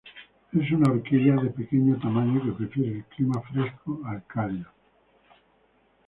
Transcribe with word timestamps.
Es 0.59 0.71
una 0.71 0.93
orquídea 0.93 1.35
de 1.35 1.51
pequeño 1.51 1.95
tamaño 1.99 2.43
que 2.43 2.53
prefiere 2.53 2.91
el 2.93 3.03
clima 3.03 3.39
fresco 3.53 4.01
al 4.03 4.25
cálido. 4.25 4.65